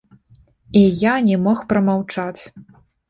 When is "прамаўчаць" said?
1.75-2.39